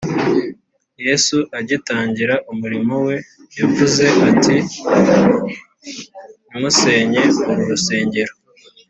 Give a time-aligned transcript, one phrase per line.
[1.05, 3.15] yesu agitangira umurimo we
[3.55, 4.57] yaravuze ati,
[6.49, 8.33] “nimusenye uru rusengero